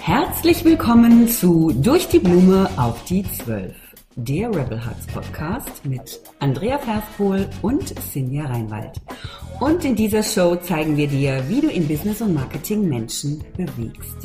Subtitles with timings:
[0.00, 3.76] Herzlich willkommen zu Durch die Blume auf die Zwölf,
[4.16, 9.00] der Rebel Hearts Podcast mit Andrea Ferspohl und Sinja Reinwald.
[9.60, 14.16] Und in dieser Show zeigen wir dir, wie du in Business und Marketing Menschen bewegst.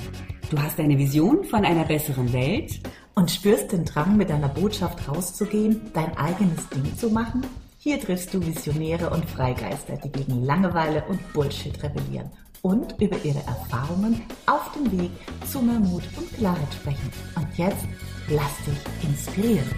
[0.49, 2.79] Du hast eine Vision von einer besseren Welt
[3.15, 7.45] und spürst den Drang, mit deiner Botschaft rauszugehen, dein eigenes Ding zu machen?
[7.77, 12.31] Hier triffst du Visionäre und Freigeister, die gegen Langeweile und Bullshit rebellieren
[12.61, 15.11] und über ihre Erfahrungen auf dem Weg
[15.45, 17.11] zu mehr Mut und Klarheit sprechen.
[17.35, 17.85] Und jetzt
[18.29, 19.69] lass dich inspirieren.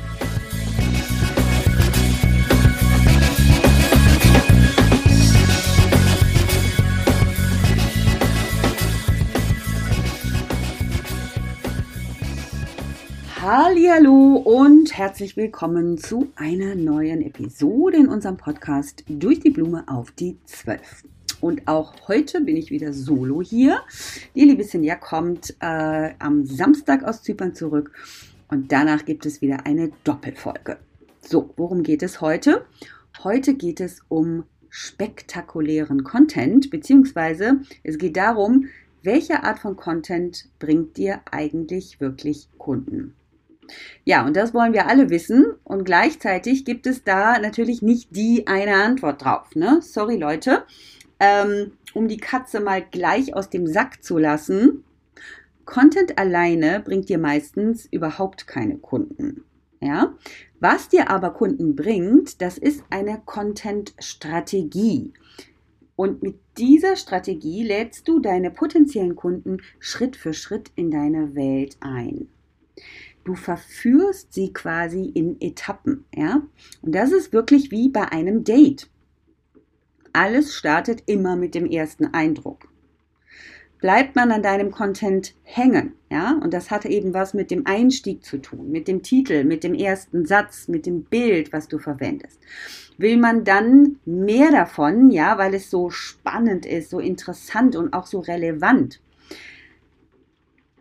[13.48, 20.10] Hallo und herzlich willkommen zu einer neuen Episode in unserem Podcast Durch die Blume auf
[20.10, 21.04] die Zwölf.
[21.42, 23.82] Und auch heute bin ich wieder solo hier.
[24.34, 27.92] Die liebe Sinja kommt äh, am Samstag aus Zypern zurück
[28.48, 30.80] und danach gibt es wieder eine Doppelfolge.
[31.22, 32.66] So, worum geht es heute?
[33.24, 38.70] Heute geht es um spektakulären Content, beziehungsweise es geht darum,
[39.04, 43.14] welche Art von Content bringt dir eigentlich wirklich Kunden?
[44.04, 45.46] Ja, und das wollen wir alle wissen.
[45.64, 49.56] Und gleichzeitig gibt es da natürlich nicht die eine Antwort drauf.
[49.56, 49.80] Ne?
[49.82, 50.64] Sorry, Leute
[51.20, 54.84] ähm, um die Katze mal gleich aus dem Sack zu lassen.
[55.66, 59.44] Content alleine bringt dir meistens überhaupt keine Kunden.
[59.80, 60.16] Ja?
[60.60, 65.14] Was dir aber Kunden bringt, das ist eine Content-Strategie.
[65.96, 71.78] Und mit dieser Strategie lädst du deine potenziellen Kunden Schritt für Schritt in deine Welt
[71.80, 72.28] ein.
[73.26, 76.44] Du verführst sie quasi in Etappen, ja?
[76.82, 78.90] Und das ist wirklich wie bei einem Date
[80.16, 82.70] alles startet immer mit dem ersten Eindruck.
[83.80, 88.24] Bleibt man an deinem Content hängen, ja, und das hat eben was mit dem Einstieg
[88.24, 92.40] zu tun, mit dem Titel, mit dem ersten Satz, mit dem Bild, was du verwendest.
[92.98, 98.08] Will man dann mehr davon, ja, weil es so spannend ist, so interessant und auch
[98.08, 99.02] so relevant,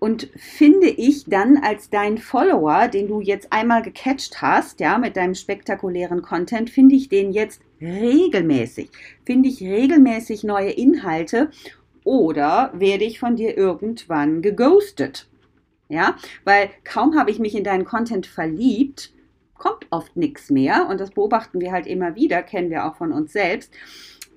[0.04, 5.16] und finde ich dann als dein Follower, den du jetzt einmal gecatcht hast, ja, mit
[5.16, 8.91] deinem spektakulären Content, finde ich den jetzt regelmäßig.
[9.25, 11.48] Finde ich regelmäßig neue Inhalte
[12.04, 15.26] oder werde ich von dir irgendwann geghostet?
[15.88, 19.10] Ja, weil kaum habe ich mich in deinen Content verliebt,
[19.56, 23.10] kommt oft nichts mehr und das beobachten wir halt immer wieder, kennen wir auch von
[23.10, 23.72] uns selbst.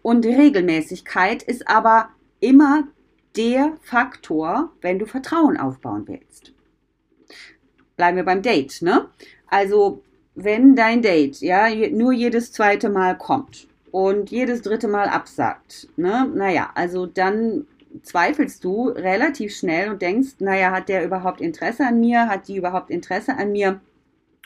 [0.02, 2.08] Und Regelmäßigkeit ist aber
[2.40, 2.88] immer
[3.38, 6.54] der Faktor, wenn du Vertrauen aufbauen willst.
[7.96, 9.08] Bleiben wir beim Date, ne?
[9.48, 10.04] Also,
[10.36, 16.30] wenn dein Date ja nur jedes zweite Mal kommt und jedes dritte Mal absagt, ne?
[16.34, 17.66] Naja, also dann
[18.04, 22.28] zweifelst du relativ schnell und denkst, naja, hat der überhaupt Interesse an mir?
[22.28, 23.80] Hat die überhaupt Interesse an mir?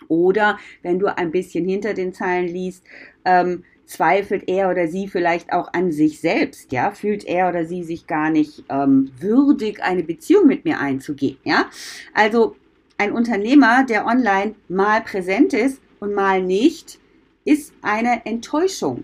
[0.07, 2.83] Oder wenn du ein bisschen hinter den Zeilen liest,
[3.25, 7.83] ähm, zweifelt er oder sie vielleicht auch an sich selbst, ja, fühlt er oder sie
[7.83, 11.69] sich gar nicht ähm, würdig, eine Beziehung mit mir einzugehen, ja.
[12.13, 12.55] Also
[12.97, 16.99] ein Unternehmer, der online mal präsent ist und mal nicht,
[17.43, 19.03] ist eine Enttäuschung,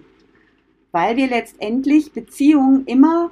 [0.91, 3.31] weil wir letztendlich Beziehungen immer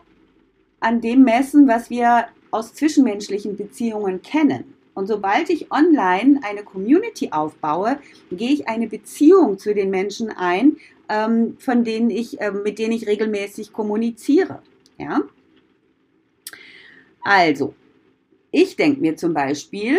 [0.79, 4.75] an dem messen, was wir aus zwischenmenschlichen Beziehungen kennen.
[4.93, 7.99] Und sobald ich online eine Community aufbaue,
[8.31, 10.77] gehe ich eine Beziehung zu den Menschen ein,
[11.09, 14.61] ähm, von denen ich, äh, mit denen ich regelmäßig kommuniziere.
[14.97, 15.21] Ja?
[17.23, 17.73] Also,
[18.51, 19.97] ich denke mir zum Beispiel,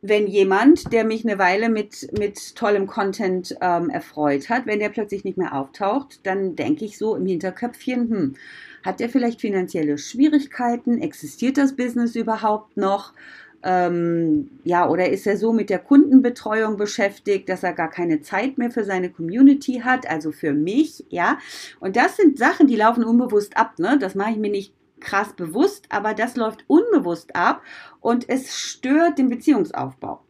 [0.00, 4.88] wenn jemand, der mich eine Weile mit, mit tollem Content ähm, erfreut hat, wenn der
[4.88, 8.34] plötzlich nicht mehr auftaucht, dann denke ich so im Hinterköpfchen, hm,
[8.82, 11.00] hat der vielleicht finanzielle Schwierigkeiten?
[11.00, 13.12] Existiert das Business überhaupt noch?
[13.64, 18.58] Ähm, ja, oder ist er so mit der Kundenbetreuung beschäftigt, dass er gar keine Zeit
[18.58, 21.38] mehr für seine Community hat, also für mich, ja.
[21.78, 23.98] Und das sind Sachen, die laufen unbewusst ab, ne?
[24.00, 27.62] Das mache ich mir nicht krass bewusst, aber das läuft unbewusst ab
[28.00, 30.24] und es stört den Beziehungsaufbau.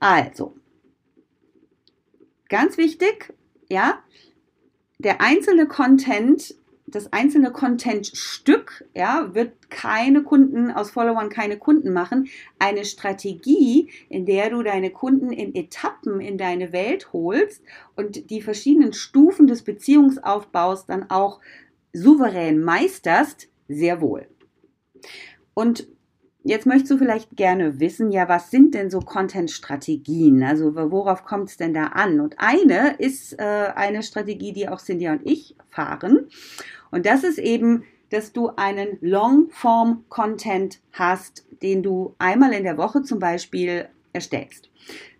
[0.00, 0.54] Also,
[2.48, 3.34] ganz wichtig,
[3.68, 4.02] ja,
[4.98, 6.54] der einzelne Content
[6.90, 12.28] das einzelne Content-Stück ja, wird keine Kunden aus Followern keine Kunden machen.
[12.58, 17.62] Eine Strategie, in der du deine Kunden in Etappen in deine Welt holst
[17.96, 21.40] und die verschiedenen Stufen des Beziehungsaufbaus dann auch
[21.92, 24.26] souverän meisterst, sehr wohl.
[25.54, 25.88] Und
[26.44, 30.42] Jetzt möchtest du vielleicht gerne wissen, ja, was sind denn so Content-Strategien?
[30.42, 32.20] Also worauf kommt es denn da an?
[32.20, 36.28] Und eine ist äh, eine Strategie, die auch Cindy und ich fahren.
[36.90, 43.02] Und das ist eben, dass du einen Long-Form-Content hast, den du einmal in der Woche
[43.02, 44.70] zum Beispiel erstellst.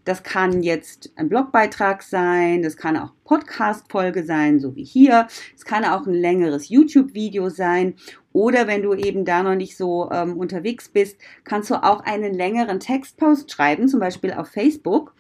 [0.08, 5.26] Das kann jetzt ein Blogbeitrag sein, das kann auch Podcast-Folge sein, so wie hier.
[5.54, 7.92] Es kann auch ein längeres YouTube-Video sein.
[8.32, 12.32] Oder wenn du eben da noch nicht so ähm, unterwegs bist, kannst du auch einen
[12.32, 15.12] längeren Textpost schreiben, zum Beispiel auf Facebook.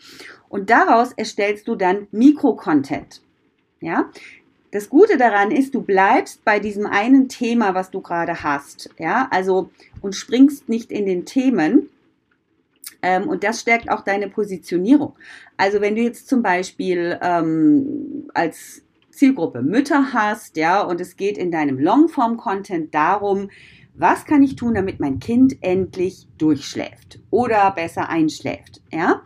[0.48, 3.20] Und daraus erstellst du dann Mikro-Content.
[3.82, 4.08] Ja,
[4.70, 9.28] das Gute daran ist, du bleibst bei diesem einen Thema, was du gerade hast, ja,
[9.30, 9.68] also
[10.00, 11.90] und springst nicht in den Themen,
[13.02, 15.14] ähm, und das stärkt auch deine Positionierung.
[15.56, 21.38] Also wenn du jetzt zum Beispiel ähm, als Zielgruppe Mütter hast, ja, und es geht
[21.38, 23.50] in deinem Longform-Content darum,
[23.94, 29.22] was kann ich tun, damit mein Kind endlich durchschläft oder besser einschläft, ja?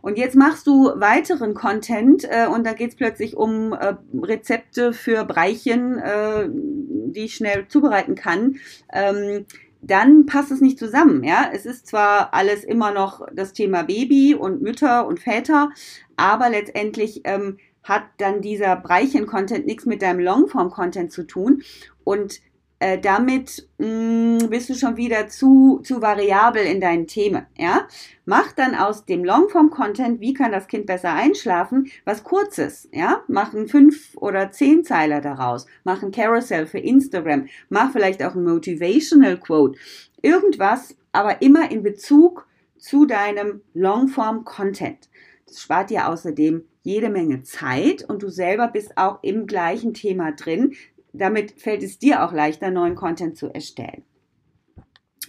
[0.00, 4.92] Und jetzt machst du weiteren Content äh, und da geht es plötzlich um äh, Rezepte
[4.92, 8.56] für Breichen, äh, die ich schnell zubereiten kann.
[8.92, 9.46] Ähm,
[9.86, 11.24] dann passt es nicht zusammen.
[11.24, 15.70] Ja, es ist zwar alles immer noch das Thema Baby und Mütter und Väter,
[16.16, 21.62] aber letztendlich ähm, hat dann dieser Breichen-Content nichts mit deinem Longform-Content zu tun
[22.02, 22.40] und
[22.78, 27.46] äh, damit mh, mm, bist du schon wieder zu, zu variabel in deinen Themen.
[27.56, 27.86] Ja?
[28.26, 32.88] Mach dann aus dem Longform-Content, wie kann das Kind besser einschlafen, was kurzes.
[32.92, 33.22] Ja?
[33.28, 35.66] Mach einen fünf oder zehn Zeiler daraus.
[35.84, 37.46] Mach ein Carousel für Instagram.
[37.68, 39.78] Mach vielleicht auch ein Motivational Quote.
[40.22, 42.46] Irgendwas, aber immer in Bezug
[42.78, 45.08] zu deinem Longform-Content.
[45.46, 50.32] Das spart dir außerdem jede Menge Zeit und du selber bist auch im gleichen Thema
[50.32, 50.74] drin
[51.14, 54.02] damit fällt es dir auch leichter, neuen Content zu erstellen.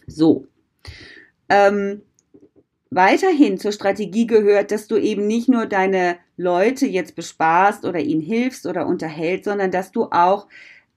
[0.07, 0.47] So.
[1.47, 2.01] Ähm,
[2.89, 8.21] weiterhin zur Strategie gehört, dass du eben nicht nur deine Leute jetzt besparst oder ihnen
[8.21, 10.47] hilfst oder unterhältst, sondern dass du auch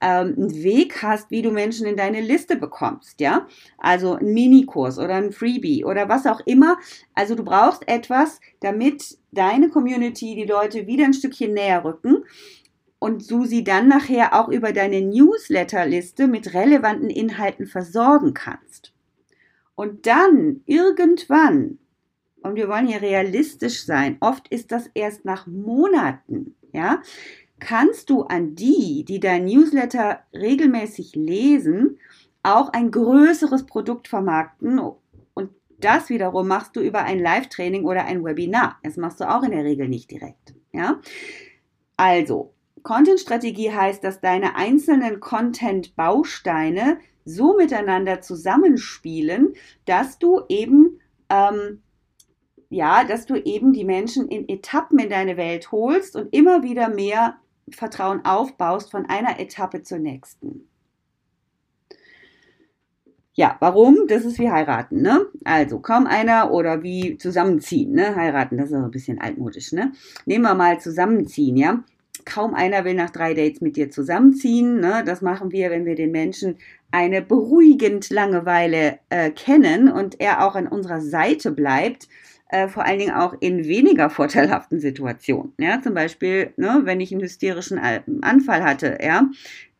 [0.00, 3.46] ähm, einen Weg hast, wie du Menschen in deine Liste bekommst, ja?
[3.79, 6.79] Also ein Minikurs oder ein Freebie oder was auch immer.
[7.14, 12.25] Also du brauchst etwas, damit deine Community die Leute wieder ein Stückchen näher rücken
[12.98, 18.92] und du sie dann nachher auch über deine Newsletterliste mit relevanten Inhalten versorgen kannst.
[19.74, 21.78] Und dann irgendwann,
[22.42, 27.00] und wir wollen hier realistisch sein, oft ist das erst nach Monaten, ja,
[27.60, 31.98] kannst du an die, die dein Newsletter regelmäßig lesen,
[32.42, 38.24] auch ein größeres Produkt vermarkten und das wiederum machst du über ein Live-Training oder ein
[38.24, 38.78] Webinar.
[38.82, 40.54] Das machst du auch in der Regel nicht direkt.
[40.72, 41.00] Ja?
[41.96, 42.52] Also,
[42.82, 49.54] Content-Strategie heißt, dass deine einzelnen Content-Bausteine so miteinander zusammenspielen,
[49.84, 51.82] dass du eben ähm,
[52.70, 56.88] ja, dass du eben die Menschen in Etappen in deine Welt holst und immer wieder
[56.88, 57.38] mehr
[57.70, 60.69] Vertrauen aufbaust von einer Etappe zur nächsten.
[63.34, 64.08] Ja, warum?
[64.08, 65.26] Das ist wie heiraten, ne?
[65.44, 68.16] Also kaum einer oder wie zusammenziehen, ne?
[68.16, 69.92] Heiraten, das ist ein bisschen altmodisch, ne?
[70.26, 71.84] Nehmen wir mal zusammenziehen, ja?
[72.28, 74.80] Kaum einer will nach drei Dates mit dir zusammenziehen.
[74.80, 75.02] Ne?
[75.04, 76.58] Das machen wir, wenn wir den Menschen
[76.90, 82.08] eine beruhigend Langeweile äh, kennen und er auch an unserer Seite bleibt.
[82.50, 85.52] Äh, vor allen Dingen auch in weniger vorteilhaften Situationen.
[85.58, 87.78] Ja, zum Beispiel, ne, wenn ich einen hysterischen
[88.23, 89.28] Anfall hatte, ja,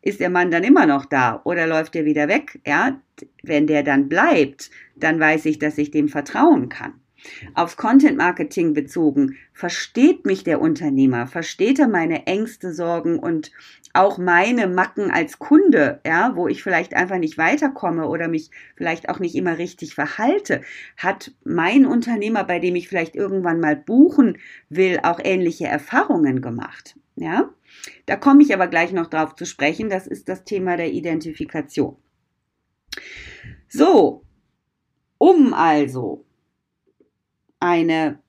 [0.01, 2.59] ist der Mann dann immer noch da oder läuft er wieder weg?
[2.65, 2.99] Ja,
[3.43, 6.93] wenn der dann bleibt, dann weiß ich, dass ich dem vertrauen kann.
[7.53, 13.51] Aufs Content Marketing bezogen, versteht mich der Unternehmer, versteht er meine Ängste, Sorgen und
[13.93, 19.09] auch meine Macken als Kunde, ja, wo ich vielleicht einfach nicht weiterkomme oder mich vielleicht
[19.09, 20.61] auch nicht immer richtig verhalte,
[20.97, 24.37] hat mein Unternehmer, bei dem ich vielleicht irgendwann mal buchen
[24.69, 27.49] will, auch ähnliche Erfahrungen gemacht, ja?
[28.05, 31.97] Da komme ich aber gleich noch drauf zu sprechen, das ist das Thema der Identifikation.
[33.67, 34.23] So,
[35.17, 36.25] um also
[37.59, 38.19] eine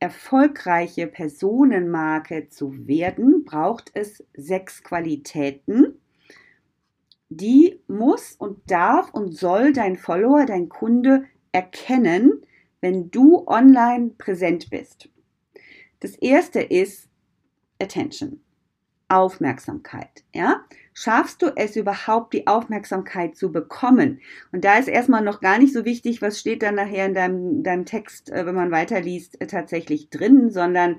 [0.00, 6.00] erfolgreiche Personenmarke zu werden, braucht es sechs Qualitäten.
[7.28, 12.42] Die muss und darf und soll dein Follower, dein Kunde erkennen,
[12.80, 15.08] wenn du online präsent bist.
[16.00, 17.08] Das erste ist
[17.80, 18.40] Attention.
[19.08, 20.24] Aufmerksamkeit.
[20.34, 20.64] Ja?
[21.00, 24.20] Schaffst du es überhaupt, die Aufmerksamkeit zu bekommen?
[24.50, 27.62] Und da ist erstmal noch gar nicht so wichtig, was steht dann nachher in deinem,
[27.62, 30.98] deinem Text, äh, wenn man weiterliest, äh, tatsächlich drin, sondern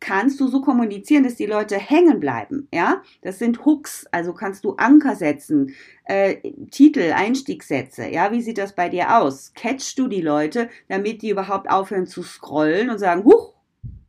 [0.00, 2.66] kannst du so kommunizieren, dass die Leute hängen bleiben.
[2.74, 6.38] Ja, das sind Hooks, also kannst du Anker setzen, äh,
[6.72, 8.08] Titel, Einstiegssätze.
[8.08, 9.52] Ja, wie sieht das bei dir aus?
[9.54, 13.54] Catchst du die Leute, damit die überhaupt aufhören zu scrollen und sagen, huch,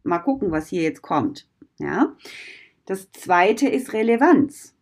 [0.02, 1.48] mal gucken, was hier jetzt kommt.
[1.78, 2.16] Ja,
[2.88, 4.74] das zweite ist Relevanz.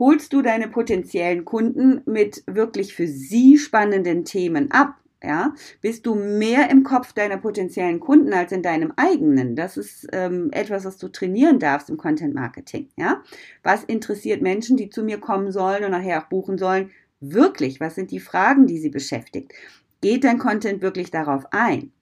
[0.00, 4.96] Holst du deine potenziellen Kunden mit wirklich für sie spannenden Themen ab?
[5.22, 9.54] ja, bist du mehr im Kopf deiner potenziellen Kunden als in deinem eigenen.
[9.54, 12.88] Das ist ähm, etwas, was du trainieren darfst im Content Marketing.
[12.96, 13.22] Ja,
[13.62, 16.90] was interessiert Menschen, die zu mir kommen sollen und nachher auch buchen sollen?
[17.20, 19.52] Wirklich, was sind die Fragen, die sie beschäftigt?
[20.00, 21.92] Geht dein Content wirklich darauf ein?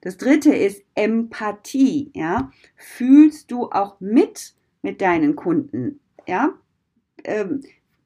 [0.00, 2.10] Das dritte ist Empathie.
[2.14, 6.00] Ja, fühlst du auch mit mit deinen Kunden?
[6.26, 6.54] Ja,
[7.24, 7.62] ähm,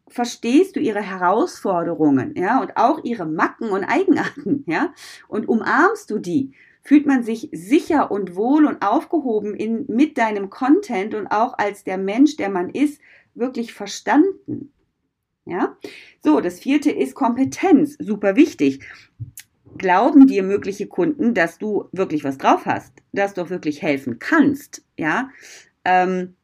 [0.09, 4.93] verstehst du ihre Herausforderungen, ja, und auch ihre Macken und Eigenarten, ja,
[5.29, 6.53] und umarmst du die,
[6.83, 11.83] fühlt man sich sicher und wohl und aufgehoben in, mit deinem Content und auch als
[11.83, 13.01] der Mensch, der man ist,
[13.35, 14.71] wirklich verstanden.
[15.47, 15.77] Ja?
[16.23, 18.85] So, das vierte ist Kompetenz, super wichtig.
[19.77, 24.19] Glauben dir mögliche Kunden, dass du wirklich was drauf hast, dass du auch wirklich helfen
[24.21, 25.31] kannst, ja?
[25.85, 26.37] Ähm,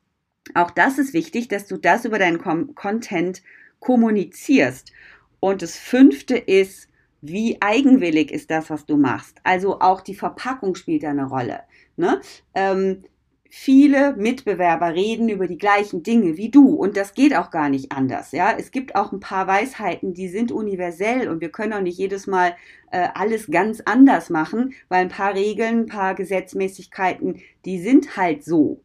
[0.55, 3.43] auch das ist wichtig, dass du das über deinen Content
[3.79, 4.93] kommunizierst.
[5.41, 6.89] Und das fünfte ist,
[7.23, 9.39] wie eigenwillig ist das, was du machst?
[9.43, 11.61] Also auch die Verpackung spielt eine Rolle.
[11.97, 12.21] Ne?
[12.55, 13.05] Ähm,
[13.51, 17.91] viele Mitbewerber reden über die gleichen Dinge wie du und das geht auch gar nicht
[17.91, 18.31] anders.
[18.33, 21.99] Ja, es gibt auch ein paar Weisheiten, die sind universell und wir können auch nicht
[21.99, 22.55] jedes Mal
[22.93, 28.45] äh, alles ganz anders machen, weil ein paar Regeln, ein paar Gesetzmäßigkeiten, die sind halt
[28.45, 28.81] so.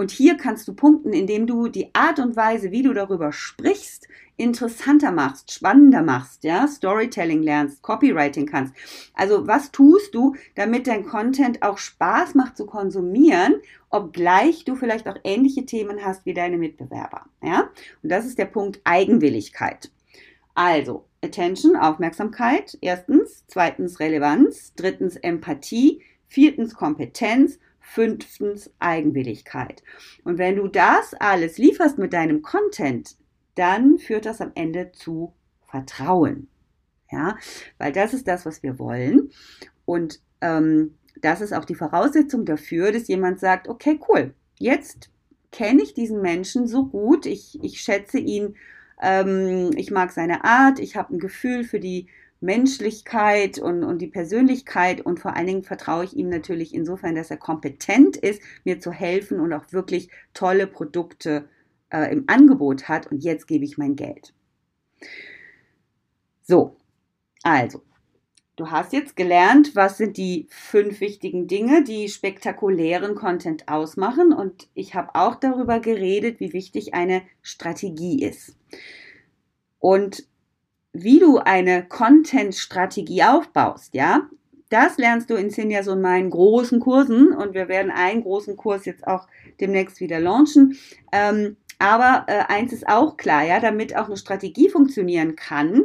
[0.00, 4.08] Und hier kannst du punkten, indem du die Art und Weise, wie du darüber sprichst,
[4.38, 8.72] interessanter machst, spannender machst, ja, Storytelling lernst, Copywriting kannst.
[9.12, 13.56] Also was tust du, damit dein Content auch Spaß macht zu konsumieren,
[13.90, 17.68] obgleich du vielleicht auch ähnliche Themen hast wie deine Mitbewerber, ja?
[18.02, 19.90] Und das ist der Punkt Eigenwilligkeit.
[20.54, 27.58] Also, Attention, Aufmerksamkeit, erstens, zweitens Relevanz, drittens Empathie, viertens Kompetenz
[27.90, 29.82] fünftens Eigenwilligkeit.
[30.22, 33.16] Und wenn du das alles lieferst mit deinem Content,
[33.56, 35.34] dann führt das am Ende zu
[35.66, 36.48] Vertrauen.
[37.10, 37.36] Ja,
[37.78, 39.30] weil das ist das, was wir wollen.
[39.84, 45.10] Und ähm, das ist auch die Voraussetzung dafür, dass jemand sagt, okay, cool, jetzt
[45.50, 48.54] kenne ich diesen Menschen so gut, ich, ich schätze ihn,
[49.02, 52.06] ähm, ich mag seine Art, ich habe ein Gefühl für die
[52.40, 57.30] Menschlichkeit und, und die Persönlichkeit und vor allen Dingen vertraue ich ihm natürlich insofern, dass
[57.30, 61.48] er kompetent ist, mir zu helfen und auch wirklich tolle Produkte
[61.90, 64.32] äh, im Angebot hat und jetzt gebe ich mein Geld.
[66.42, 66.76] So,
[67.42, 67.82] also,
[68.56, 74.68] du hast jetzt gelernt, was sind die fünf wichtigen Dinge, die spektakulären Content ausmachen und
[74.74, 78.56] ich habe auch darüber geredet, wie wichtig eine Strategie ist.
[79.78, 80.29] Und
[80.92, 84.28] wie du eine Content-Strategie aufbaust, ja,
[84.70, 88.84] das lernst du in Sinjas und meinen großen Kursen und wir werden einen großen Kurs
[88.84, 89.26] jetzt auch
[89.60, 90.78] demnächst wieder launchen.
[91.12, 95.84] Ähm, aber äh, eins ist auch klar, ja, damit auch eine Strategie funktionieren kann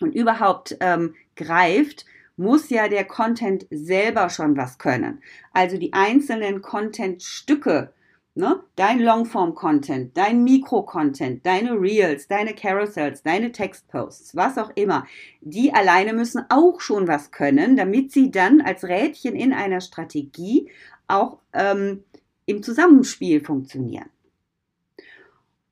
[0.00, 2.06] und überhaupt ähm, greift,
[2.36, 5.20] muss ja der Content selber schon was können.
[5.52, 7.92] Also die einzelnen Content-Stücke,
[8.38, 8.62] ne?
[8.76, 15.06] dein Longform-Content, dein Mikro-Content, deine Reels, deine Carousels, deine Textposts, was auch immer,
[15.40, 20.70] die alleine müssen auch schon was können, damit sie dann als Rädchen in einer Strategie
[21.08, 22.04] auch ähm,
[22.46, 24.08] im Zusammenspiel funktionieren.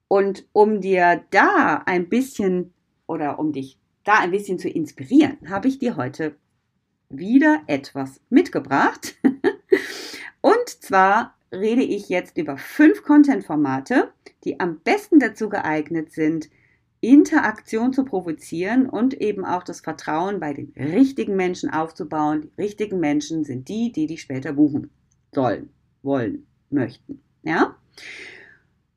[0.09, 2.73] Und um dir da ein bisschen
[3.07, 6.37] oder um dich da ein bisschen zu inspirieren, habe ich dir heute
[7.09, 9.17] wieder etwas mitgebracht.
[10.41, 14.13] Und zwar rede ich jetzt über fünf Content-Formate,
[14.45, 16.49] die am besten dazu geeignet sind,
[17.01, 22.43] Interaktion zu provozieren und eben auch das Vertrauen bei den richtigen Menschen aufzubauen.
[22.43, 24.91] Die richtigen Menschen sind die, die dich später buchen
[25.33, 25.71] sollen,
[26.03, 27.21] wollen, möchten.
[27.43, 27.77] Ja?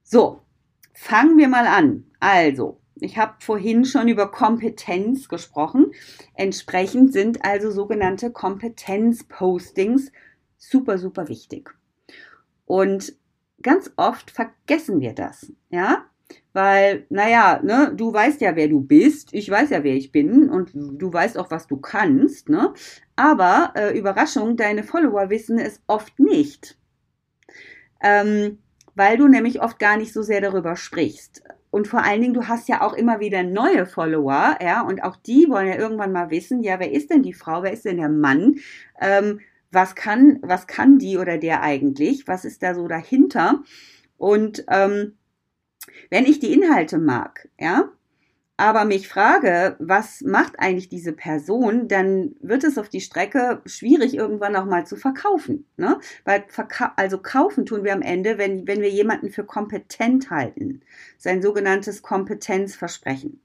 [0.03, 0.41] So,
[1.01, 2.03] Fangen wir mal an.
[2.19, 5.93] Also, ich habe vorhin schon über Kompetenz gesprochen.
[6.33, 10.11] Entsprechend sind also sogenannte Kompetenzpostings
[10.57, 11.73] super, super wichtig.
[12.69, 13.15] Und
[13.63, 16.05] ganz oft vergessen wir das, ja?
[16.53, 20.51] Weil, naja, ne, du weißt ja, wer du bist, ich weiß ja, wer ich bin
[20.51, 22.71] und du weißt auch, was du kannst, ne?
[23.15, 26.77] Aber, äh, Überraschung, deine Follower wissen es oft nicht.
[28.03, 28.59] Ähm,
[28.93, 31.41] weil du nämlich oft gar nicht so sehr darüber sprichst.
[31.71, 35.15] Und vor allen Dingen, du hast ja auch immer wieder neue Follower, ja, und auch
[35.15, 37.97] die wollen ja irgendwann mal wissen, ja, wer ist denn die Frau, wer ist denn
[37.97, 38.57] der Mann?
[39.01, 39.39] Ähm,
[39.71, 42.27] was kann, was kann die oder der eigentlich?
[42.27, 43.63] Was ist da so dahinter?
[44.17, 45.17] Und ähm,
[46.09, 47.91] wenn ich die Inhalte mag, ja,
[48.59, 54.15] aber mich frage, was macht eigentlich diese Person, dann wird es auf die Strecke schwierig,
[54.15, 55.65] irgendwann auch mal zu verkaufen.
[55.77, 55.97] Ne?
[56.25, 60.81] Weil verka also kaufen tun wir am Ende, wenn, wenn wir jemanden für kompetent halten.
[61.17, 63.39] Sein sogenanntes Kompetenzversprechen.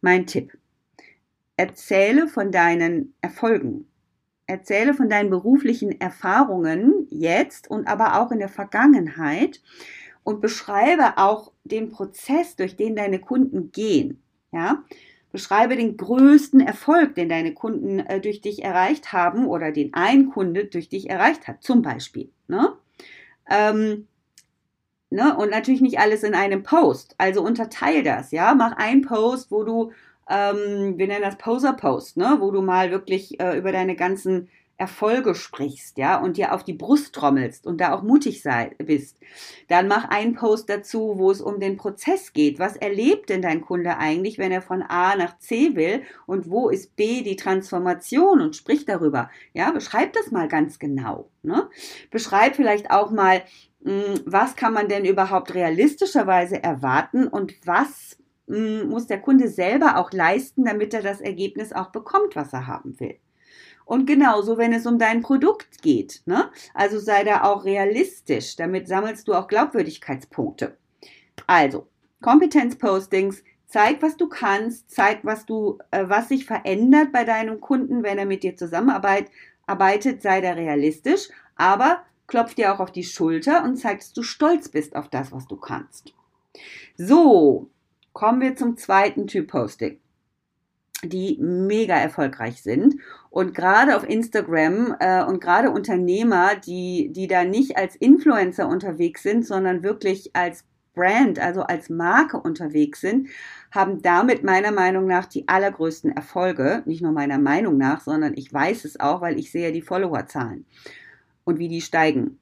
[0.00, 0.58] Mein Tipp.
[1.56, 3.91] Erzähle von deinen Erfolgen.
[4.52, 9.62] Erzähle von deinen beruflichen Erfahrungen jetzt und aber auch in der Vergangenheit
[10.24, 14.22] und beschreibe auch den Prozess, durch den deine Kunden gehen.
[14.52, 14.84] Ja?
[15.30, 20.28] Beschreibe den größten Erfolg, den deine Kunden äh, durch dich erreicht haben oder den ein
[20.28, 22.30] Kunde durch dich erreicht hat, zum Beispiel.
[22.46, 22.74] Ne?
[23.48, 24.06] Ähm,
[25.08, 25.34] ne?
[25.34, 27.14] Und natürlich nicht alles in einem Post.
[27.16, 28.54] Also unterteil das, ja.
[28.54, 29.92] Mach einen Post, wo du,
[30.32, 32.38] ähm, wir nennen das Poser-Post, ne?
[32.40, 34.48] wo du mal wirklich äh, über deine ganzen
[34.78, 39.16] Erfolge sprichst, ja, und dir auf die Brust trommelst und da auch mutig sei, bist,
[39.68, 42.58] dann mach einen Post dazu, wo es um den Prozess geht.
[42.58, 46.68] Was erlebt denn dein Kunde eigentlich, wenn er von A nach C will und wo
[46.68, 49.30] ist B die Transformation und sprich darüber.
[49.52, 51.28] Ja, beschreib das mal ganz genau.
[51.42, 51.68] Ne?
[52.10, 53.42] Beschreib vielleicht auch mal,
[53.84, 60.12] hm, was kann man denn überhaupt realistischerweise erwarten und was muss der Kunde selber auch
[60.12, 63.16] leisten, damit er das Ergebnis auch bekommt, was er haben will.
[63.84, 66.22] Und genauso, wenn es um dein Produkt geht.
[66.26, 66.50] Ne?
[66.74, 68.56] Also sei da auch realistisch.
[68.56, 70.76] Damit sammelst du auch Glaubwürdigkeitspunkte.
[71.46, 71.88] Also,
[72.20, 78.02] Kompetenzpostings, zeig, was du kannst, zeig, was du, äh, was sich verändert bei deinem Kunden,
[78.02, 79.30] wenn er mit dir zusammenarbeitet,
[79.66, 84.22] arbeitet, sei da realistisch, aber klopf dir auch auf die Schulter und zeig, dass du
[84.22, 86.14] stolz bist auf das, was du kannst.
[86.96, 87.70] So,
[88.12, 90.02] kommen wir zum zweiten Typ Posting
[91.04, 92.94] die mega erfolgreich sind.
[93.30, 99.22] Und gerade auf Instagram äh, und gerade Unternehmer, die, die da nicht als Influencer unterwegs
[99.22, 100.64] sind, sondern wirklich als
[100.94, 103.28] Brand, also als Marke unterwegs sind,
[103.70, 106.82] haben damit meiner Meinung nach die allergrößten Erfolge.
[106.84, 110.66] Nicht nur meiner Meinung nach, sondern ich weiß es auch, weil ich sehe die Followerzahlen
[111.44, 112.38] und wie die steigen.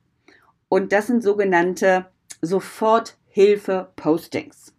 [0.69, 2.07] Und das sind sogenannte
[2.43, 4.75] Soforthilfe-Postings.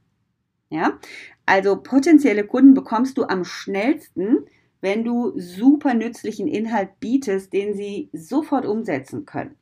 [0.72, 0.98] Ja,
[1.46, 4.46] also potenzielle Kunden bekommst du am schnellsten,
[4.80, 9.58] wenn du super nützlichen Inhalt bietest, den sie sofort umsetzen können.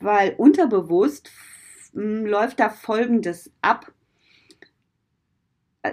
[0.00, 1.30] Weil unterbewusst
[1.92, 3.92] hm, läuft da Folgendes ab.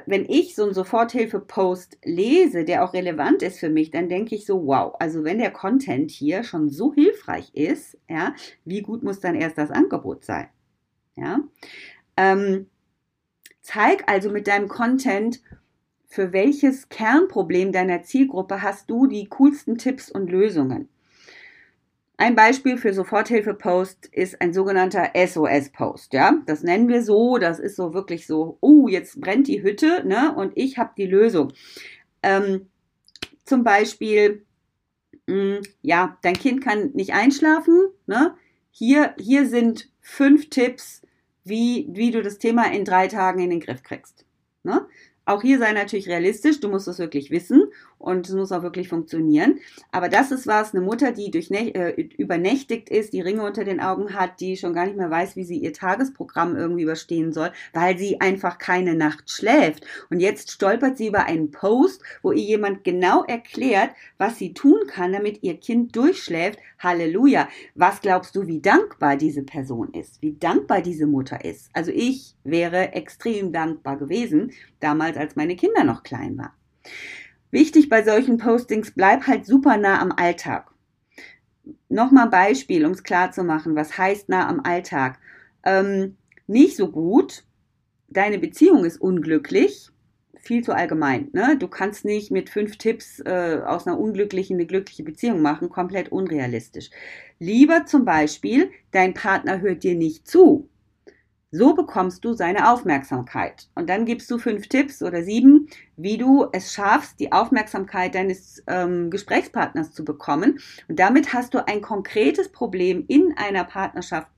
[0.05, 4.45] Wenn ich so einen Soforthilfe-Post lese, der auch relevant ist für mich, dann denke ich
[4.45, 9.19] so, wow, also wenn der Content hier schon so hilfreich ist, ja, wie gut muss
[9.19, 10.47] dann erst das Angebot sein?
[11.17, 11.39] Ja,
[12.15, 12.67] ähm,
[13.71, 15.41] Zeig also mit deinem Content,
[16.07, 20.89] für welches Kernproblem deiner Zielgruppe hast du die coolsten Tipps und Lösungen.
[22.17, 26.13] Ein Beispiel für Soforthilfe-Post ist ein sogenannter SOS-Post.
[26.13, 27.37] Ja, das nennen wir so.
[27.37, 30.33] Das ist so wirklich so, oh, jetzt brennt die Hütte, ne?
[30.35, 31.53] Und ich habe die Lösung.
[32.23, 32.69] Ähm,
[33.45, 34.47] zum Beispiel,
[35.27, 37.89] mh, hm, ja, dein Kind kann nicht einschlafen.
[38.07, 38.33] Ne?
[38.71, 41.03] Hier, hier sind fünf Tipps,
[41.49, 44.25] wie, wie du das Thema in drei Tagen in den Griff kriegst.
[44.63, 44.87] Ne?
[45.25, 48.87] Auch hier sei natürlich realistisch, du musst es wirklich wissen und es muss auch wirklich
[48.87, 49.59] funktionieren.
[49.91, 53.81] Aber das ist was, eine Mutter, die durch, äh, übernächtigt ist, die Ringe unter den
[53.81, 57.51] Augen hat, die schon gar nicht mehr weiß, wie sie ihr Tagesprogramm irgendwie überstehen soll,
[57.73, 59.85] weil sie einfach keine Nacht schläft.
[60.09, 64.79] Und jetzt stolpert sie über einen Post, wo ihr jemand genau erklärt, was sie tun
[64.87, 66.59] kann, damit ihr Kind durchschläft.
[66.79, 67.49] Halleluja.
[67.75, 70.21] Was glaubst du, wie dankbar diese Person ist?
[70.21, 71.69] Wie dankbar diese Mutter ist?
[71.73, 76.53] Also ich wäre extrem dankbar gewesen, damals als meine Kinder noch klein waren.
[77.51, 80.71] Wichtig bei solchen Postings, bleib halt super nah am Alltag.
[81.89, 85.19] Nochmal ein Beispiel, um es klar zu machen, was heißt nah am Alltag.
[85.63, 86.15] Ähm,
[86.47, 87.43] nicht so gut,
[88.07, 89.89] deine Beziehung ist unglücklich,
[90.39, 91.29] viel zu allgemein.
[91.33, 91.57] Ne?
[91.57, 96.11] Du kannst nicht mit fünf Tipps äh, aus einer unglücklichen eine glückliche Beziehung machen, komplett
[96.11, 96.89] unrealistisch.
[97.39, 100.69] Lieber zum Beispiel, dein Partner hört dir nicht zu.
[101.51, 103.69] So bekommst du seine Aufmerksamkeit.
[103.73, 108.63] Und dann gibst du fünf Tipps oder sieben, wie du es schaffst, die Aufmerksamkeit deines
[108.67, 110.59] ähm, Gesprächspartners zu bekommen.
[110.87, 114.29] Und damit hast du ein konkretes Problem in einer Partnerschaft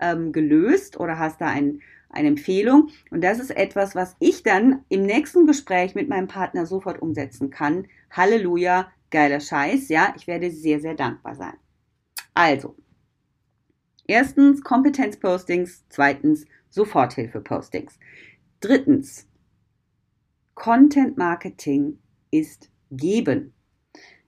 [0.00, 2.88] ähm, gelöst oder hast da ein, eine Empfehlung.
[3.12, 7.50] Und das ist etwas, was ich dann im nächsten Gespräch mit meinem Partner sofort umsetzen
[7.50, 7.86] kann.
[8.10, 9.88] Halleluja, geiler Scheiß.
[9.90, 11.54] Ja, ich werde sehr, sehr dankbar sein.
[12.34, 12.74] Also,
[14.08, 17.98] Erstens Kompetenzpostings, zweitens Soforthilfe-Postings.
[18.60, 19.28] Drittens,
[20.54, 21.98] Content Marketing
[22.30, 23.52] ist geben.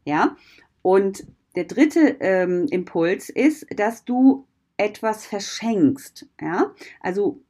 [0.05, 0.37] Ja,
[0.83, 6.27] und der dritte ähm, Impuls ist, dass du etwas verschenkst.
[6.41, 6.75] Ja?
[7.01, 7.43] Also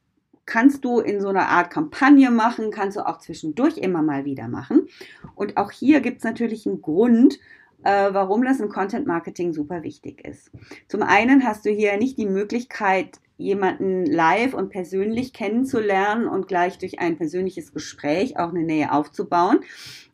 [0.45, 4.47] kannst du in so einer Art Kampagne machen, kannst du auch zwischendurch immer mal wieder
[4.47, 4.87] machen.
[5.35, 7.39] Und auch hier gibt es natürlich einen Grund,
[7.83, 10.51] äh, warum das im Content Marketing super wichtig ist.
[10.87, 16.77] Zum einen hast du hier nicht die Möglichkeit, jemanden live und persönlich kennenzulernen und gleich
[16.77, 19.61] durch ein persönliches Gespräch auch eine Nähe aufzubauen.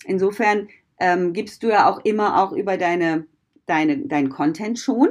[0.05, 3.25] Insofern ähm, gibst du ja auch immer auch über deine,
[3.65, 5.09] deine, dein Content schon.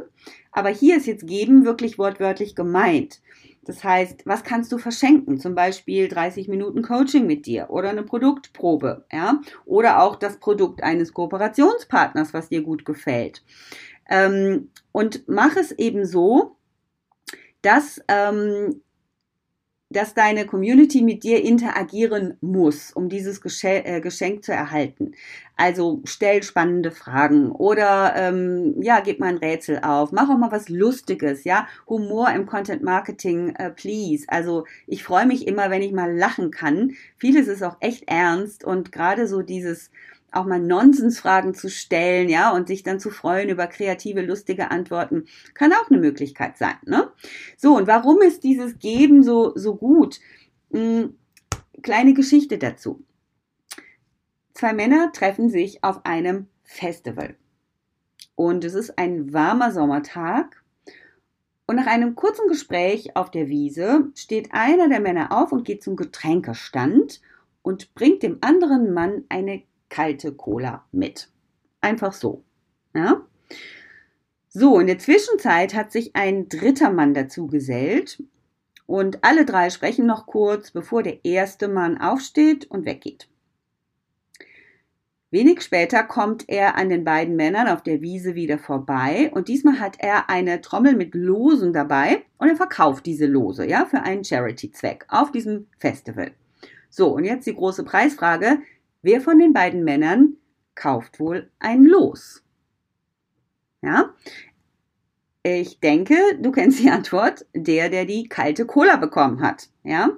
[0.51, 3.21] Aber hier ist jetzt geben wirklich wortwörtlich gemeint.
[3.66, 5.38] Das heißt, was kannst du verschenken?
[5.40, 9.40] Zum Beispiel 30 Minuten Coaching mit dir oder eine Produktprobe, ja?
[9.64, 13.42] Oder auch das Produkt eines Kooperationspartners, was dir gut gefällt.
[14.09, 16.57] Ähm, und mach es eben so,
[17.61, 18.83] dass ähm,
[19.97, 25.13] dass deine Community mit dir interagieren muss, um dieses Geschenk, äh, Geschenk zu erhalten.
[25.57, 30.53] Also stell spannende Fragen oder ähm, ja, gib mal ein Rätsel auf, mach auch mal
[30.53, 31.67] was Lustiges, ja.
[31.89, 34.27] Humor im Content Marketing, äh, please.
[34.29, 36.93] Also ich freue mich immer, wenn ich mal lachen kann.
[37.17, 39.91] Vieles ist auch echt ernst und gerade so dieses
[40.33, 45.27] auch mal Nonsensfragen zu stellen, ja, und sich dann zu freuen über kreative, lustige Antworten,
[45.55, 47.11] kann auch eine Möglichkeit sein, ne?
[47.57, 50.21] So, und warum ist dieses Geben so, so gut?
[50.73, 51.17] Hm,
[51.83, 53.05] kleine Geschichte dazu.
[54.55, 57.37] Zwei Männer treffen sich auf einem Festival.
[58.35, 60.62] Und es ist ein warmer Sommertag.
[61.67, 65.83] Und nach einem kurzen Gespräch auf der Wiese steht einer der Männer auf und geht
[65.83, 67.21] zum Getränkestand
[67.62, 71.29] und bringt dem anderen Mann eine kalte Cola mit.
[71.81, 72.44] Einfach so.
[72.94, 73.27] Ja?
[74.49, 78.22] So, in der Zwischenzeit hat sich ein dritter Mann dazu gesellt
[78.87, 83.29] und alle drei sprechen noch kurz, bevor der erste Mann aufsteht und weggeht.
[85.31, 89.81] Wenig später kommt er an den beiden Männern auf der Wiese wieder vorbei und diesmal
[89.81, 94.25] hat er eine Trommel mit Losen dabei und er verkauft diese Lose, ja, für einen
[94.25, 96.31] Charity-Zweck auf diesem Festival.
[96.88, 98.61] So, und jetzt die große Preisfrage.
[99.07, 100.37] Wer von den beiden Männern
[100.75, 102.42] kauft wohl ein Los?
[103.81, 104.12] Ja?
[105.45, 109.69] Ich denke, du kennst die Antwort, der, der die kalte Cola bekommen hat.
[109.85, 110.11] Ja?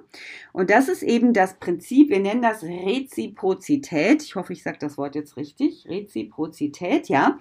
[0.53, 4.23] Und das ist eben das Prinzip, wir nennen das Reziprozität.
[4.23, 5.85] Ich hoffe, ich sage das Wort jetzt richtig.
[5.87, 7.37] Reziprozität, ja.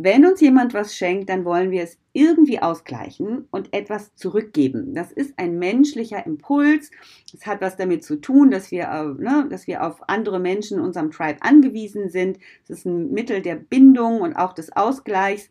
[0.00, 4.94] Wenn uns jemand was schenkt, dann wollen wir es irgendwie ausgleichen und etwas zurückgeben.
[4.94, 6.92] Das ist ein menschlicher Impuls.
[7.34, 10.78] Es hat was damit zu tun, dass wir, äh, ne, dass wir auf andere Menschen
[10.78, 12.38] in unserem Tribe angewiesen sind.
[12.62, 15.50] Es ist ein Mittel der Bindung und auch des Ausgleichs.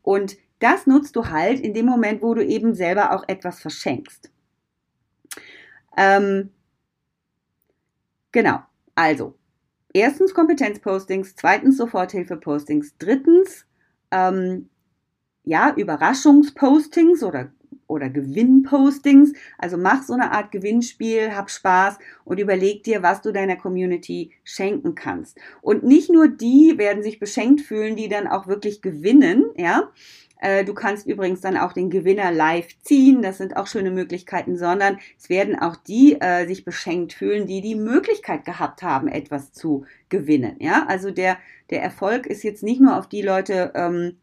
[0.00, 4.30] Und das nutzt du halt in dem Moment, wo du eben selber auch etwas verschenkst.
[5.98, 6.48] Ähm,
[8.32, 8.60] genau.
[8.94, 9.34] Also,
[9.92, 13.66] erstens Kompetenzpostings, zweitens Soforthilfepostings, drittens
[14.12, 14.68] ähm,
[15.44, 17.50] ja, Überraschungspostings oder,
[17.86, 19.32] oder Gewinnpostings.
[19.58, 24.30] Also mach so eine Art Gewinnspiel, hab Spaß und überleg dir, was du deiner Community
[24.44, 25.38] schenken kannst.
[25.60, 29.90] Und nicht nur die werden sich beschenkt fühlen, die dann auch wirklich gewinnen, ja.
[30.42, 34.56] Äh, du kannst übrigens dann auch den Gewinner live ziehen, das sind auch schöne Möglichkeiten,
[34.56, 39.52] sondern es werden auch die äh, sich beschenkt fühlen, die die Möglichkeit gehabt haben, etwas
[39.52, 40.56] zu gewinnen.
[40.58, 41.38] Ja, also der,
[41.70, 44.16] der Erfolg ist jetzt nicht nur auf die Leute ähm,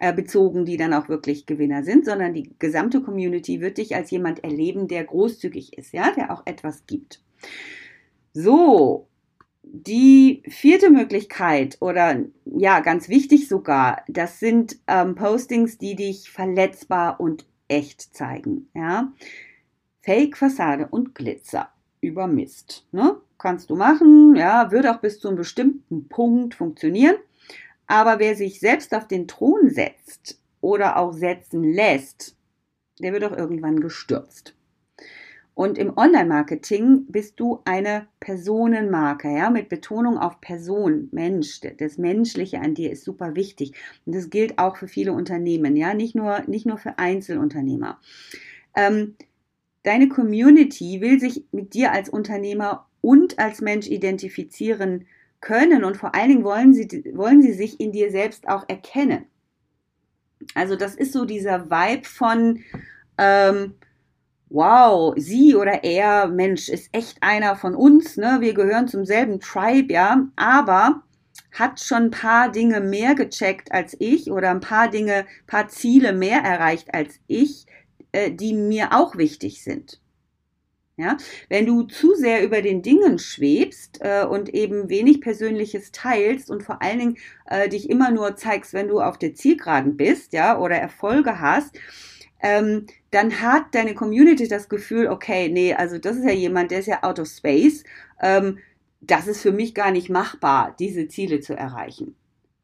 [0.00, 4.10] äh, bezogen, die dann auch wirklich Gewinner sind, sondern die gesamte Community wird dich als
[4.10, 7.22] jemand erleben, der großzügig ist, ja, der auch etwas gibt.
[8.34, 9.08] So,
[9.66, 17.20] die vierte Möglichkeit oder ja, ganz wichtig sogar, das sind ähm, Postings, die dich verletzbar
[17.20, 18.68] und echt zeigen.
[18.74, 19.12] Ja?
[20.02, 21.68] Fake, Fassade und Glitzer
[22.00, 22.86] über Mist.
[22.92, 23.16] Ne?
[23.44, 27.16] kannst du machen, ja, wird auch bis zu einem bestimmten Punkt funktionieren.
[27.86, 32.36] Aber wer sich selbst auf den Thron setzt oder auch setzen lässt,
[33.00, 34.54] der wird auch irgendwann gestürzt.
[35.54, 41.60] Und im Online-Marketing bist du eine Personenmarke, ja, mit Betonung auf Person, Mensch.
[41.78, 43.72] Das Menschliche an dir ist super wichtig.
[44.04, 48.00] Und das gilt auch für viele Unternehmen, ja, nicht nur, nicht nur für Einzelunternehmer.
[48.74, 49.14] Ähm,
[49.84, 55.06] deine Community will sich mit dir als Unternehmer und als Mensch identifizieren
[55.40, 59.26] können und vor allen Dingen wollen sie, wollen sie sich in dir selbst auch erkennen.
[60.54, 62.60] Also das ist so dieser Vibe von,
[63.18, 63.74] ähm,
[64.54, 68.36] wow, sie oder er, Mensch, ist echt einer von uns, ne?
[68.40, 71.02] Wir gehören zum selben Tribe, ja, aber
[71.50, 76.12] hat schon ein paar Dinge mehr gecheckt als ich oder ein paar Dinge, paar Ziele
[76.12, 77.66] mehr erreicht als ich,
[78.12, 80.00] äh, die mir auch wichtig sind.
[80.96, 81.16] Ja,
[81.48, 86.62] wenn du zu sehr über den Dingen schwebst äh, und eben wenig Persönliches teilst und
[86.62, 90.56] vor allen Dingen äh, dich immer nur zeigst, wenn du auf der Zielgeraden bist, ja,
[90.56, 91.76] oder Erfolge hast,
[92.44, 96.80] ähm, dann hat deine Community das Gefühl, okay, nee, also das ist ja jemand, der
[96.80, 97.84] ist ja out of space.
[98.20, 98.58] Ähm,
[99.00, 102.14] das ist für mich gar nicht machbar, diese Ziele zu erreichen.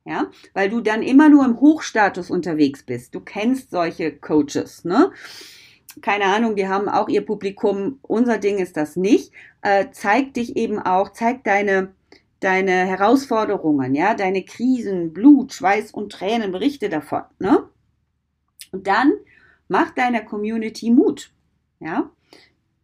[0.05, 3.15] Ja, weil du dann immer nur im Hochstatus unterwegs bist.
[3.15, 5.13] Du kennst solche Coaches, ne?
[6.03, 9.33] keine Ahnung, die haben auch ihr Publikum, unser Ding ist das nicht.
[9.63, 11.93] Äh, zeig dich eben auch, zeig deine,
[12.41, 17.69] deine Herausforderungen, ja, deine Krisen, Blut, Schweiß und Tränen, berichte davon, ne?
[18.73, 19.13] Und dann
[19.71, 21.33] mach deiner Community Mut,
[21.79, 22.11] ja,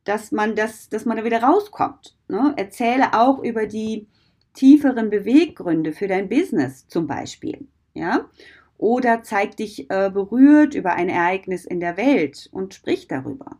[0.05, 2.17] dass man das, dass man da wieder rauskommt.
[2.29, 2.55] Ne?
[2.57, 4.07] Erzähle auch über die
[4.55, 8.31] tieferen Beweggründe für dein Business zum Beispiel, ja
[8.79, 13.59] oder zeig dich äh, berührt über ein Ereignis in der Welt und sprich darüber.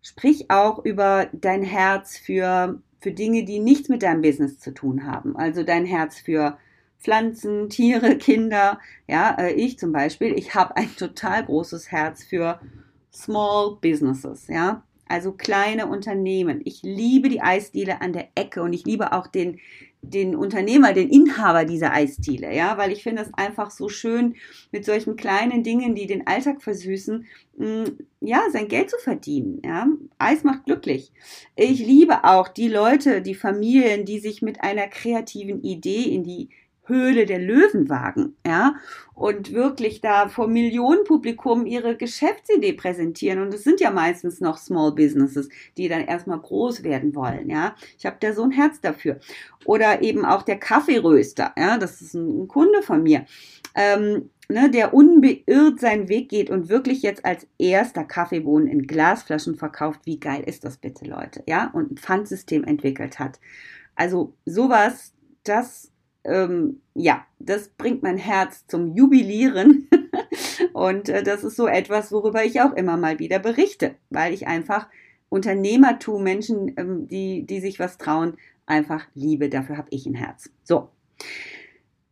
[0.00, 5.06] Sprich auch über dein Herz für, für Dinge, die nichts mit deinem Business zu tun
[5.06, 5.36] haben.
[5.36, 6.58] Also dein Herz für
[7.02, 8.78] Pflanzen, Tiere, Kinder.
[9.08, 12.60] Ja, äh, ich zum Beispiel, ich habe ein total großes Herz für
[13.12, 14.48] Small Businesses.
[14.48, 16.62] Ja, also kleine Unternehmen.
[16.64, 19.58] Ich liebe die Eisdiele an der Ecke und ich liebe auch den,
[20.00, 24.36] den Unternehmer, den Inhaber dieser Eisdiele, ja, weil ich finde es einfach so schön,
[24.70, 27.26] mit solchen kleinen Dingen, die den Alltag versüßen,
[27.58, 27.84] mm,
[28.20, 29.86] ja, sein Geld zu verdienen, ja.
[30.18, 31.12] Eis macht glücklich.
[31.56, 36.48] Ich liebe auch die Leute, die Familien, die sich mit einer kreativen Idee in die
[36.92, 38.76] Höhle der Löwen wagen, ja,
[39.14, 43.40] und wirklich da vor Millionenpublikum ihre Geschäftsidee präsentieren.
[43.40, 47.74] Und es sind ja meistens noch Small Businesses, die dann erstmal groß werden wollen, ja.
[47.98, 49.18] Ich habe da so ein Herz dafür.
[49.64, 53.24] Oder eben auch der Kaffeeröster, ja, das ist ein, ein Kunde von mir.
[53.74, 59.54] Ähm, Ne, der unbeirrt seinen Weg geht und wirklich jetzt als erster Kaffeebohnen in Glasflaschen
[59.54, 60.00] verkauft.
[60.04, 61.42] Wie geil ist das bitte, Leute?
[61.46, 63.40] Ja, und ein Pfandsystem entwickelt hat.
[63.94, 65.91] Also sowas, das
[66.24, 69.88] ähm, ja, das bringt mein Herz zum Jubilieren.
[70.72, 74.46] und äh, das ist so etwas, worüber ich auch immer mal wieder berichte, weil ich
[74.46, 74.88] einfach
[75.28, 79.48] Unternehmertum, Menschen, ähm, die, die sich was trauen, einfach liebe.
[79.48, 80.50] Dafür habe ich ein Herz.
[80.62, 80.90] So.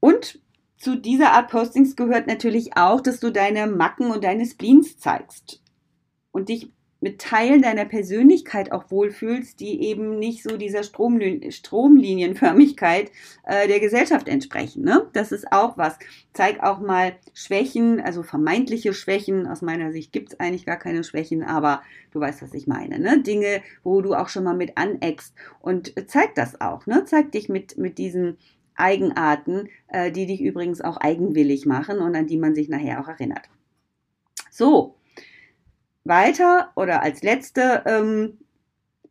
[0.00, 0.40] Und
[0.78, 5.62] zu dieser Art Postings gehört natürlich auch, dass du deine Macken und deine Spleens zeigst
[6.32, 13.10] und dich mit Teilen deiner Persönlichkeit auch wohlfühlst, die eben nicht so dieser Stromlin Stromlinienförmigkeit
[13.44, 14.84] äh, der Gesellschaft entsprechen.
[14.84, 15.08] Ne?
[15.14, 15.98] Das ist auch was.
[16.34, 19.46] Zeig auch mal Schwächen, also vermeintliche Schwächen.
[19.46, 22.98] Aus meiner Sicht gibt es eigentlich gar keine Schwächen, aber du weißt, was ich meine.
[22.98, 23.22] Ne?
[23.22, 25.34] Dinge, wo du auch schon mal mit aneckst.
[25.60, 26.86] Und zeig das auch.
[26.86, 27.04] Ne?
[27.06, 28.36] Zeig dich mit, mit diesen
[28.74, 33.08] Eigenarten, äh, die dich übrigens auch eigenwillig machen und an die man sich nachher auch
[33.08, 33.48] erinnert.
[34.50, 34.96] So,
[36.04, 38.38] weiter oder als letzte, ähm,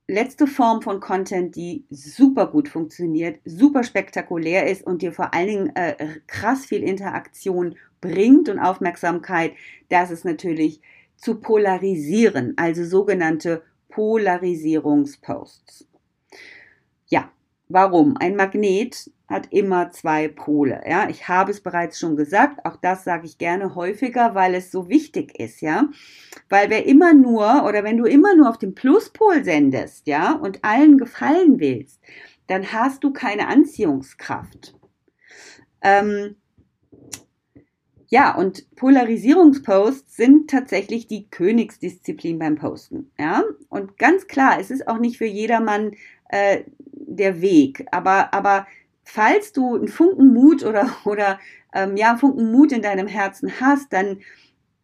[0.08, 5.48] letzte Form von Content, die super gut funktioniert, super spektakulär ist und dir vor allen
[5.48, 9.54] Dingen äh, krass viel Interaktion bringt und Aufmerksamkeit,
[9.90, 10.82] das ist natürlich
[11.16, 15.88] zu polarisieren, also sogenannte Polarisierungsposts.
[17.08, 17.32] Ja,
[17.68, 18.16] warum?
[18.18, 20.82] Ein Magnet hat immer zwei Pole.
[20.88, 22.66] Ja, ich habe es bereits schon gesagt.
[22.66, 25.62] Auch das sage ich gerne häufiger, weil es so wichtig ist.
[25.62, 25.88] Ja,
[26.50, 30.64] weil wer immer nur oder wenn du immer nur auf den Pluspol sendest, ja, und
[30.66, 32.02] allen gefallen willst,
[32.48, 34.74] dann hast du keine Anziehungskraft.
[35.82, 36.36] Ähm,
[38.08, 43.12] ja, und Polarisierungsposts sind tatsächlich die Königsdisziplin beim Posten.
[43.20, 45.92] Ja, und ganz klar, es ist auch nicht für jedermann
[46.30, 48.66] äh, der Weg, aber, aber
[49.10, 51.40] falls du einen Funken Mut oder, oder
[51.74, 54.20] ähm, ja, Funken Mut in deinem Herzen hast, dann,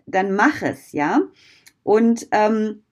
[0.05, 1.21] dann mach es, ja.
[1.83, 2.83] Und ähm,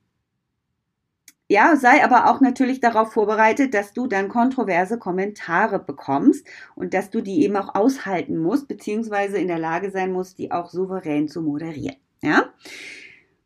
[1.50, 7.10] ja, sei aber auch natürlich darauf vorbereitet, dass du dann kontroverse Kommentare bekommst und dass
[7.10, 11.28] du die eben auch aushalten musst, beziehungsweise in der Lage sein musst, die auch souverän
[11.28, 11.98] zu moderieren.
[12.22, 12.54] Ja,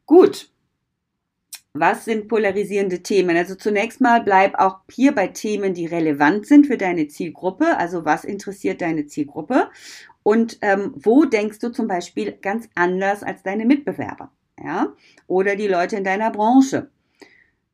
[0.05, 0.51] gut
[1.79, 3.35] was sind polarisierende Themen?
[3.37, 7.77] Also zunächst mal bleib auch hier bei Themen, die relevant sind für deine Zielgruppe.
[7.77, 9.69] Also was interessiert deine Zielgruppe?
[10.23, 14.31] Und ähm, wo denkst du zum Beispiel ganz anders als deine Mitbewerber?
[14.61, 14.93] Ja?
[15.27, 16.89] Oder die Leute in deiner Branche?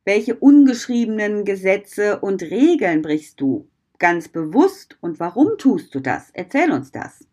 [0.04, 6.30] Welche ungeschriebenen Gesetze und Regeln brichst du ganz bewusst und warum tust du das?
[6.32, 7.26] Erzähl uns das.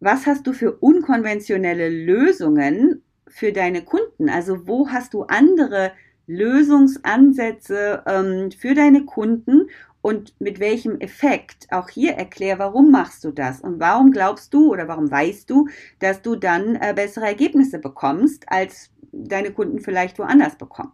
[0.00, 4.28] Was hast du für unkonventionelle Lösungen für deine Kunden?
[4.28, 5.92] Also wo hast du andere
[6.26, 9.68] Lösungsansätze ähm, für deine Kunden
[10.02, 11.66] und mit welchem Effekt?
[11.70, 15.68] Auch hier erklär, warum machst du das und warum glaubst du oder warum weißt du,
[15.98, 20.92] dass du dann äh, bessere Ergebnisse bekommst, als deine Kunden vielleicht woanders bekommen.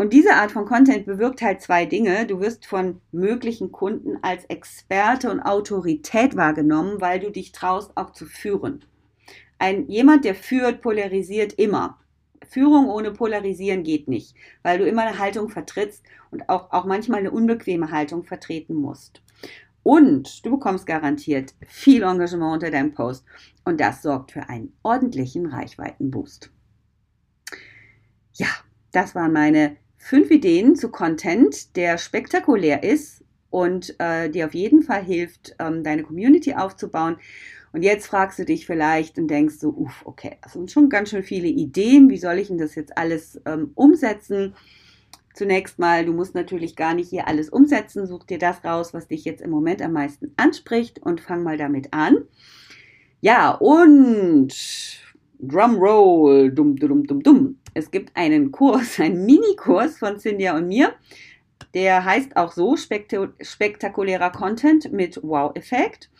[0.00, 2.26] Und diese Art von Content bewirkt halt zwei Dinge.
[2.26, 8.12] Du wirst von möglichen Kunden als Experte und Autorität wahrgenommen, weil du dich traust, auch
[8.12, 8.82] zu führen.
[9.60, 11.98] Ein, jemand, der führt, polarisiert immer.
[12.48, 17.20] Führung ohne Polarisieren geht nicht, weil du immer eine Haltung vertrittst und auch, auch manchmal
[17.20, 19.22] eine unbequeme Haltung vertreten musst.
[19.82, 23.26] Und du bekommst garantiert viel Engagement unter deinem Post
[23.66, 26.50] und das sorgt für einen ordentlichen Reichweitenboost.
[28.32, 28.48] Ja,
[28.92, 34.82] das waren meine fünf Ideen zu Content, der spektakulär ist und äh, dir auf jeden
[34.82, 37.18] Fall hilft, ähm, deine Community aufzubauen.
[37.72, 41.10] Und jetzt fragst du dich vielleicht und denkst so, uff, okay, das sind schon ganz
[41.10, 42.10] schön viele Ideen.
[42.10, 44.54] Wie soll ich denn das jetzt alles ähm, umsetzen?
[45.34, 48.06] Zunächst mal, du musst natürlich gar nicht hier alles umsetzen.
[48.06, 51.56] Such dir das raus, was dich jetzt im Moment am meisten anspricht und fang mal
[51.56, 52.24] damit an.
[53.20, 54.52] Ja, und
[55.38, 57.58] Drumroll, dumm, dumm, dumm, dumm.
[57.72, 60.92] Es gibt einen Kurs, einen Minikurs von Cynthia und mir.
[61.74, 66.10] Der heißt auch so spektakulärer Content mit Wow-Effekt.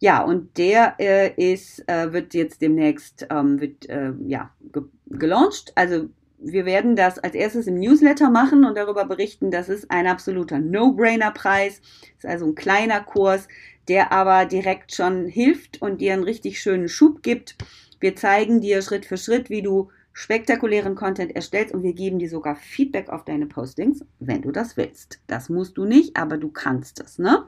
[0.00, 5.72] Ja, und der äh, ist, äh, wird jetzt demnächst ähm, wird, äh, ja, ge gelauncht.
[5.74, 6.08] Also
[6.38, 9.50] wir werden das als erstes im Newsletter machen und darüber berichten.
[9.50, 11.82] Das ist ein absoluter No-Brainer-Preis.
[12.16, 13.46] Ist also ein kleiner Kurs,
[13.88, 17.56] der aber direkt schon hilft und dir einen richtig schönen Schub gibt.
[18.00, 22.30] Wir zeigen dir Schritt für Schritt, wie du spektakulären Content erstellst und wir geben dir
[22.30, 25.20] sogar Feedback auf deine Postings, wenn du das willst.
[25.26, 27.46] Das musst du nicht, aber du kannst es, ne?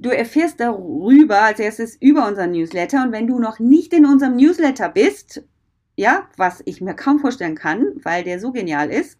[0.00, 4.34] Du erfährst darüber als erstes über unseren Newsletter und wenn du noch nicht in unserem
[4.34, 5.42] Newsletter bist,
[5.94, 9.18] ja, was ich mir kaum vorstellen kann, weil der so genial ist,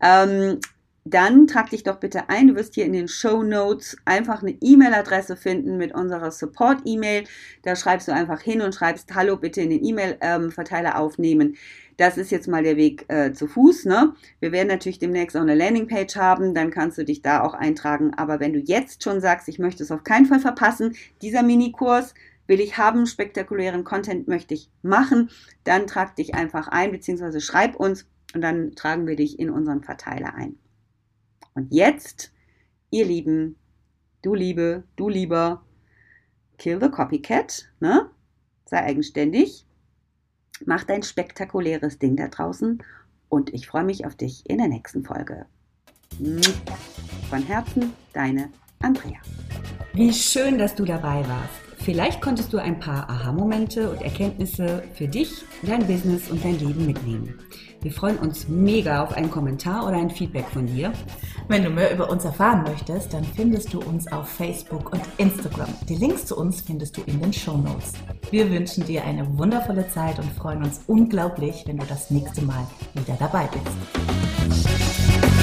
[0.00, 0.60] ähm,
[1.08, 2.48] dann trag dich doch bitte ein.
[2.48, 7.24] Du wirst hier in den Show Notes einfach eine E-Mail-Adresse finden mit unserer Support-E-Mail.
[7.62, 11.56] Da schreibst du einfach hin und schreibst Hallo bitte in den E-Mail-Verteiler aufnehmen.
[11.96, 13.84] Das ist jetzt mal der Weg äh, zu Fuß.
[13.84, 14.14] Ne?
[14.40, 18.12] Wir werden natürlich demnächst auch eine Landingpage haben, dann kannst du dich da auch eintragen.
[18.16, 22.14] Aber wenn du jetzt schon sagst, ich möchte es auf keinen Fall verpassen, dieser Minikurs
[22.48, 25.30] will ich haben, spektakulären Content möchte ich machen,
[25.62, 29.84] dann trag dich einfach ein, beziehungsweise schreib uns und dann tragen wir dich in unseren
[29.84, 30.58] Verteiler ein.
[31.56, 32.32] Und jetzt,
[32.90, 33.56] ihr Lieben,
[34.20, 35.64] du Liebe, du Lieber,
[36.58, 38.10] kill the copycat, ne?
[38.66, 39.64] Sei eigenständig,
[40.66, 42.82] mach dein spektakuläres Ding da draußen
[43.30, 45.46] und ich freue mich auf dich in der nächsten Folge.
[47.30, 49.18] Von Herzen, deine Andrea.
[49.94, 51.65] Wie schön, dass du dabei warst.
[51.86, 55.30] Vielleicht konntest du ein paar Aha-Momente und Erkenntnisse für dich,
[55.62, 57.38] dein Business und dein Leben mitnehmen.
[57.80, 60.92] Wir freuen uns mega auf einen Kommentar oder ein Feedback von dir.
[61.46, 65.68] Wenn du mehr über uns erfahren möchtest, dann findest du uns auf Facebook und Instagram.
[65.88, 67.92] Die Links zu uns findest du in den Show Notes.
[68.32, 72.66] Wir wünschen dir eine wundervolle Zeit und freuen uns unglaublich, wenn du das nächste Mal
[72.94, 75.35] wieder dabei bist.